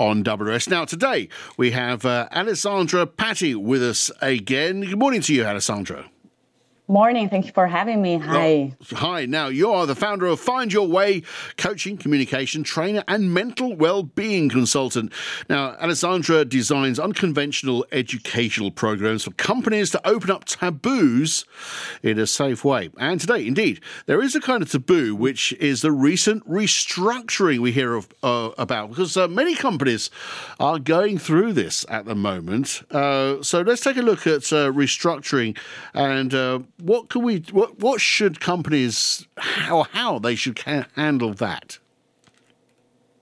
[0.00, 0.68] on WS.
[0.68, 1.28] Now, today
[1.58, 4.80] we have uh, Alessandra Patti with us again.
[4.80, 6.10] Good morning to you, Alessandra.
[6.90, 7.28] Morning.
[7.28, 8.18] Thank you for having me.
[8.18, 8.72] Hi.
[8.94, 9.24] Hi.
[9.24, 11.22] Now, you are the founder of Find Your Way,
[11.56, 15.12] coaching, communication trainer, and mental well-being consultant.
[15.48, 21.44] Now, Alessandra designs unconventional educational programs for companies to open up taboos
[22.02, 22.90] in a safe way.
[22.98, 27.70] And today, indeed, there is a kind of taboo which is the recent restructuring we
[27.70, 30.10] hear of, uh, about because uh, many companies
[30.58, 32.82] are going through this at the moment.
[32.90, 35.56] Uh, so let's take a look at uh, restructuring
[35.94, 40.58] and uh, what can we what what should companies how how they should
[40.96, 41.78] handle that?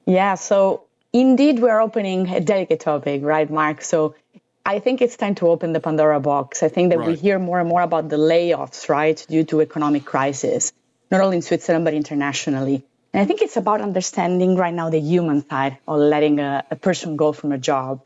[0.07, 3.83] Yeah, so indeed we're opening a delicate topic, right, Mark?
[3.83, 4.15] So
[4.65, 6.63] I think it's time to open the Pandora box.
[6.63, 7.09] I think that right.
[7.09, 10.73] we hear more and more about the layoffs, right, due to economic crisis,
[11.11, 12.85] not only in Switzerland but internationally.
[13.13, 16.77] And I think it's about understanding right now the human side of letting a, a
[16.77, 18.03] person go from a job.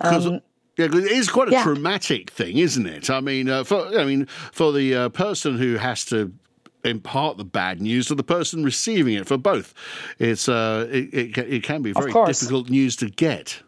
[0.00, 0.40] Um,
[0.76, 1.62] yeah, it is quite a yeah.
[1.62, 3.08] traumatic thing, isn't it?
[3.08, 6.32] I mean, uh, for I mean, for the uh, person who has to
[6.84, 9.74] impart the bad news to the person receiving it, for both,
[10.18, 13.62] it's uh, it, it, it can be very difficult news to get.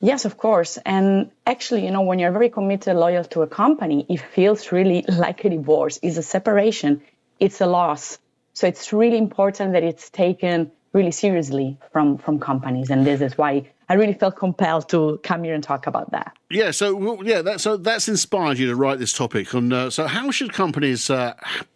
[0.00, 0.78] Yes, of course.
[0.84, 5.02] And actually, you know, when you're very committed, loyal to a company, it feels really
[5.08, 5.98] like a divorce.
[6.02, 7.02] It's a separation.
[7.40, 8.18] It's a loss.
[8.52, 13.38] So it's really important that it's taken really seriously from from companies, and this is
[13.38, 13.52] why
[13.88, 16.36] I really felt compelled to come here and talk about that.
[16.50, 19.52] Yeah, so yeah, that, so that's inspired you to write this topic.
[19.54, 21.34] And uh, so, how should companies uh,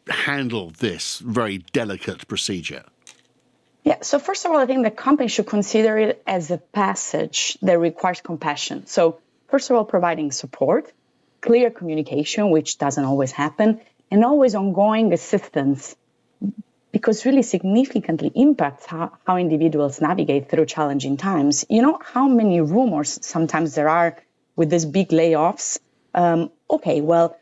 [0.08, 2.84] handle this very delicate procedure?
[3.84, 7.56] Yeah, so first of all, I think the company should consider it as a passage
[7.62, 8.86] that requires compassion.
[8.86, 10.92] So, first of all, providing support,
[11.40, 15.94] clear communication, which doesn't always happen, and always ongoing assistance
[17.00, 21.64] because really significantly impacts how, how individuals navigate through challenging times.
[21.70, 24.18] You know how many rumors sometimes there are
[24.54, 25.78] with these big layoffs?
[26.14, 27.38] Um, okay, well,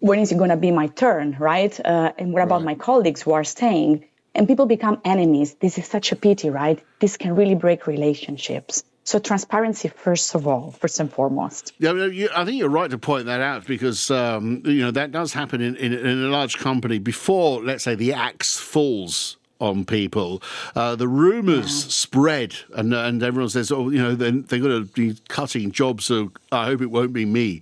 [0.00, 1.74] when is it going to be my turn, right?
[1.78, 2.64] Uh, and what about right.
[2.64, 4.06] my colleagues who are staying?
[4.34, 5.54] And people become enemies.
[5.54, 6.82] This is such a pity, right?
[6.98, 8.82] This can really break relationships.
[9.04, 11.72] So transparency, first of all, first and foremost.
[11.78, 11.90] Yeah,
[12.36, 15.60] I think you're right to point that out because um, you know that does happen
[15.60, 20.40] in, in, in, a large company before, let's say, the axe falls on people.
[20.76, 21.90] Uh, the rumours yeah.
[21.90, 26.04] spread, and and everyone says, "Oh, you know, they're, they're going to be cutting jobs,
[26.04, 27.60] so I hope it won't be me,"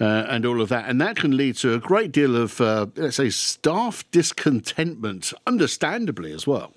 [0.00, 2.86] uh, and all of that, and that can lead to a great deal of, uh,
[2.96, 6.72] let's say, staff discontentment, understandably as well.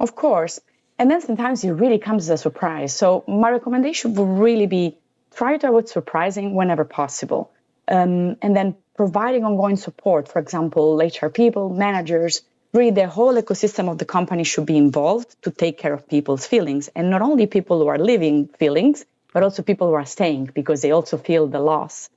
[0.00, 0.60] Of course.
[0.98, 2.94] And then sometimes it really comes as a surprise.
[2.94, 4.96] So my recommendation would really be
[5.34, 7.50] try to avoid surprising whenever possible.
[7.88, 13.90] Um, and then providing ongoing support, for example, HR people, managers, really the whole ecosystem
[13.90, 16.88] of the company should be involved to take care of people's feelings.
[16.94, 20.80] And not only people who are living feelings, but also people who are staying because
[20.82, 22.08] they also feel the loss.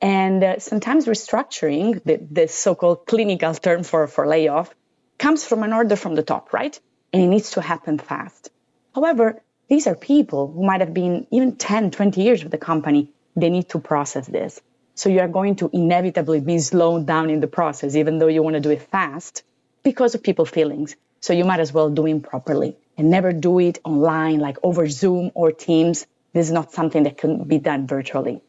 [0.00, 4.74] And uh, sometimes restructuring, the, the so-called clinical term for, for layoff,
[5.18, 6.78] comes from an order from the top, right?
[7.14, 8.50] And it needs to happen fast.
[8.92, 13.08] However, these are people who might have been even 10, 20 years with the company.
[13.36, 14.60] They need to process this.
[14.96, 18.42] So you are going to inevitably be slowed down in the process, even though you
[18.42, 19.44] want to do it fast
[19.84, 20.96] because of people feelings.
[21.20, 24.88] So you might as well do it properly and never do it online, like over
[24.88, 26.06] Zoom or Teams.
[26.32, 28.42] This is not something that can be done virtually.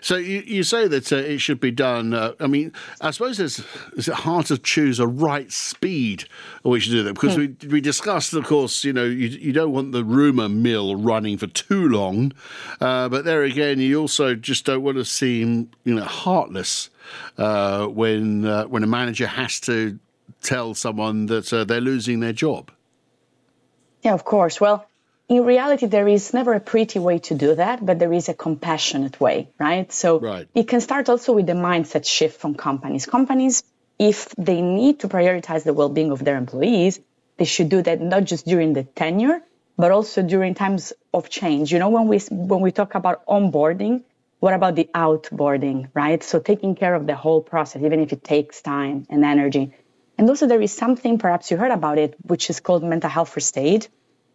[0.00, 2.14] So you, you say that uh, it should be done.
[2.14, 3.62] Uh, I mean, I suppose it's,
[3.96, 6.24] it's hard to choose a right speed
[6.56, 7.62] at which to do that because mm.
[7.62, 11.38] we we discussed, of course, you know, you, you don't want the rumor mill running
[11.38, 12.32] for too long,
[12.80, 16.90] uh, but there again, you also just don't want to seem you know heartless
[17.38, 19.98] uh, when uh, when a manager has to
[20.42, 22.70] tell someone that uh, they're losing their job.
[24.02, 24.60] Yeah, of course.
[24.60, 24.86] Well
[25.32, 28.34] in reality, there is never a pretty way to do that, but there is a
[28.34, 29.90] compassionate way, right?
[29.90, 30.46] So right.
[30.54, 33.06] it can start also with the mindset shift from companies.
[33.06, 33.62] Companies,
[33.98, 37.00] if they need to prioritize the well-being of their employees,
[37.38, 39.40] they should do that not just during the tenure,
[39.78, 41.72] but also during times of change.
[41.72, 44.02] You know, when we when we talk about onboarding,
[44.40, 46.22] what about the outboarding, right?
[46.22, 49.72] So taking care of the whole process, even if it takes time and energy.
[50.18, 53.30] And also there is something, perhaps you heard about it, which is called mental health
[53.30, 53.88] first aid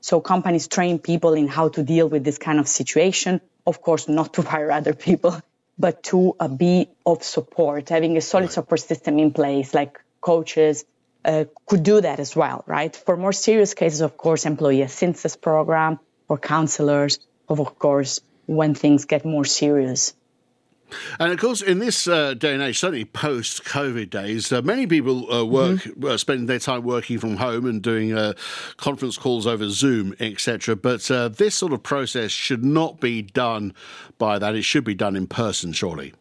[0.07, 3.41] so companies train people in how to deal with this kind of situation.
[3.65, 5.35] Of course, not to fire other people,
[5.77, 8.53] but to uh, be of support, having a solid right.
[8.53, 10.85] support system in place, like coaches
[11.25, 12.95] uh, could do that as well, right?
[12.95, 15.99] For more serious cases, of course, employee assistance program
[16.29, 17.19] or counselors,
[17.49, 20.13] of course, when things get more serious.
[21.19, 24.87] And of course, in this uh, day and age, certainly post COVID days, uh, many
[24.87, 26.05] people uh, work, mm-hmm.
[26.05, 28.33] Uh, spend their time working from home and doing uh,
[28.77, 30.75] conference calls over Zoom, etc.
[30.75, 33.73] But uh, this sort of process should not be done
[34.17, 34.55] by that.
[34.55, 36.13] It should be done in person, surely.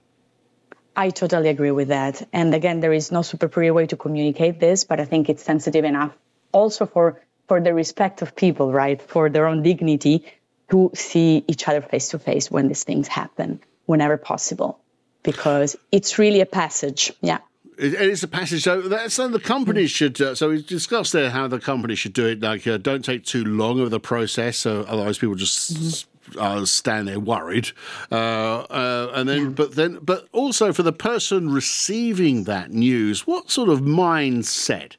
[0.97, 2.27] I totally agree with that.
[2.33, 5.43] And again, there is no super pretty way to communicate this, but I think it's
[5.43, 6.13] sensitive enough
[6.53, 9.01] also for for the respect of people, right?
[9.01, 10.25] For their own dignity
[10.71, 14.79] to see each other face to face when these things happen whenever possible
[15.23, 17.13] because it's really a passage.
[17.21, 17.39] Yeah.
[17.79, 18.63] It is a passage.
[18.63, 20.19] So that's so the companies should.
[20.21, 22.41] Uh, so we discussed there how the company should do it.
[22.41, 26.39] Like, uh, don't take too long of the process, so otherwise people just mm-hmm.
[26.39, 27.73] uh, stand there worried.
[28.11, 29.49] Uh, uh, and then, yeah.
[29.51, 34.93] but then, but also for the person receiving that news, what sort of mindset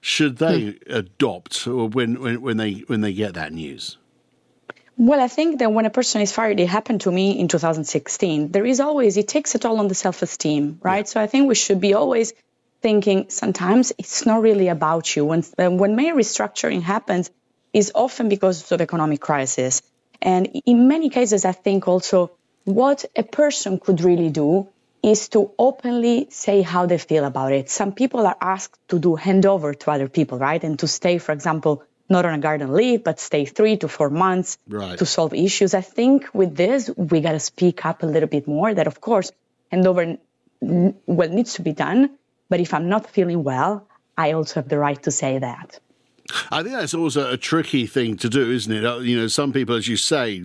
[0.00, 0.82] should they mm.
[0.86, 3.98] adopt when, when when they when they get that news?
[4.96, 8.50] Well, I think that when a person is fired, it happened to me in 2016.
[8.52, 10.98] There is always, it takes a toll on the self esteem, right?
[11.06, 11.12] Yeah.
[11.12, 12.32] So I think we should be always
[12.82, 15.24] thinking sometimes it's not really about you.
[15.24, 17.30] When, uh, when main restructuring happens,
[17.74, 19.82] is often because of economic crisis.
[20.22, 22.30] And in many cases, I think also
[22.64, 24.68] what a person could really do
[25.02, 27.68] is to openly say how they feel about it.
[27.68, 30.62] Some people are asked to do handover to other people, right?
[30.64, 34.10] And to stay, for example, not on a garden leave, but stay three to four
[34.10, 34.98] months right.
[34.98, 35.74] to solve issues.
[35.74, 39.00] I think with this, we got to speak up a little bit more that, of
[39.00, 39.32] course,
[39.72, 40.18] handover
[40.60, 42.10] well needs to be done.
[42.48, 43.86] But if I'm not feeling well,
[44.16, 45.80] I also have the right to say that.
[46.50, 48.84] I think that's also a tricky thing to do, isn't it?
[48.84, 50.38] Uh, you know, some people, as you say,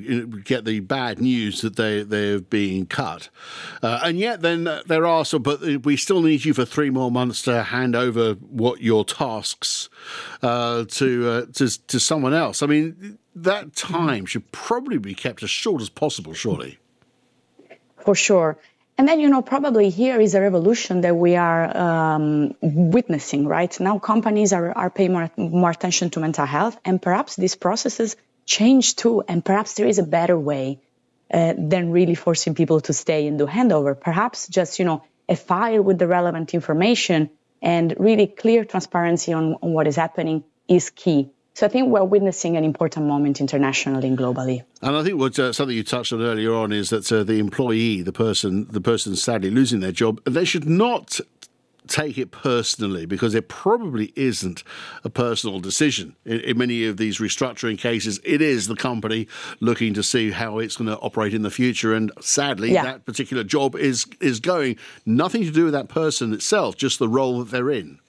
[0.44, 3.30] get the bad news that they they're being cut,
[3.82, 5.42] uh, and yet then there are some.
[5.42, 9.90] But we still need you for three more months to hand over what your tasks
[10.42, 12.62] uh, to uh, to to someone else.
[12.62, 16.78] I mean, that time should probably be kept as short as possible, surely.
[18.04, 18.58] For sure.
[18.98, 23.80] And then, you know, probably here is a revolution that we are um, witnessing, right?
[23.80, 28.16] Now companies are, are paying more, more attention to mental health, and perhaps these processes
[28.46, 29.24] change too.
[29.28, 30.80] And perhaps there is a better way
[31.34, 34.00] uh, than really forcing people to stay and do handover.
[34.00, 37.30] Perhaps just, you know, a file with the relevant information
[37.62, 41.30] and really clear transparency on, on what is happening is key.
[41.54, 44.64] So I think we're witnessing an important moment internationally and globally.
[44.82, 47.40] And I think what uh, something you touched on earlier on is that uh, the
[47.40, 51.20] employee, the person, the person sadly losing their job, they should not
[51.88, 54.64] take it personally because it probably isn't
[55.04, 56.16] a personal decision.
[56.26, 59.28] In, in, many of these restructuring cases, it is the company
[59.60, 61.94] looking to see how it's going to operate in the future.
[61.94, 62.84] And sadly, yeah.
[62.84, 67.10] that particular job is is going nothing to do with that person itself, just the
[67.10, 68.00] role that they're in.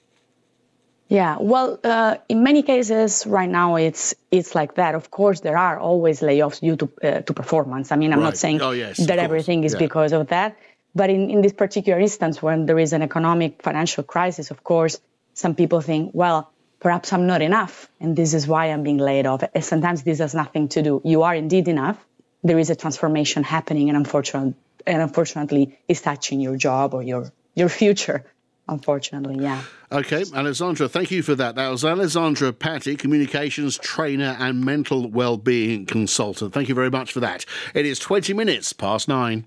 [1.08, 4.94] Yeah, well, uh, in many cases right now it's it's like that.
[4.94, 7.92] Of course, there are always layoffs due to uh, to performance.
[7.92, 8.26] I mean, I'm right.
[8.26, 9.78] not saying oh, yes, that everything is yeah.
[9.78, 10.56] because of that,
[10.94, 15.00] but in, in this particular instance, when there is an economic financial crisis, of course,
[15.34, 16.50] some people think, well,
[16.80, 19.44] perhaps I'm not enough, and this is why I'm being laid off.
[19.54, 21.00] And sometimes this has nothing to do.
[21.04, 21.98] You are indeed enough.
[22.42, 24.54] There is a transformation happening, and unfortunately,
[24.86, 28.24] and unfortunately, is touching your job or your your future
[28.68, 29.62] unfortunately, yeah.
[29.90, 31.54] Okay, Alessandra, thank you for that.
[31.54, 36.54] That was Alessandra Patti, communications trainer and mental well-being consultant.
[36.54, 37.44] Thank you very much for that.
[37.74, 39.46] It is 20 minutes past nine.